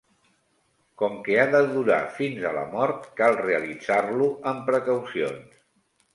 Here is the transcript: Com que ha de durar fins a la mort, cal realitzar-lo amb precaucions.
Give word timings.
Com 1.01 1.19
que 1.27 1.35
ha 1.41 1.43
de 1.55 1.61
durar 1.73 1.99
fins 2.21 2.47
a 2.51 2.55
la 2.59 2.65
mort, 2.73 3.05
cal 3.21 3.39
realitzar-lo 3.43 4.33
amb 4.55 4.67
precaucions. 4.73 5.63